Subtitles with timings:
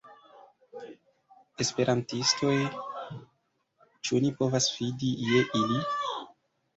[1.65, 2.55] Esperantistoj?
[4.09, 5.83] Ĉu ni povas fidi je ili?